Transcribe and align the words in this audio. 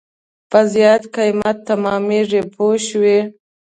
په 0.49 0.59
زیات 0.73 1.03
قیمت 1.17 1.57
تمامېږي 1.69 2.41
پوه 2.53 2.75
شوې!. 2.87 3.19